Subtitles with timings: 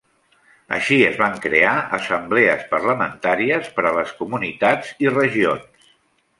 [0.77, 5.89] Així es van crear assemblees parlamentàries per a les comunitats i regions.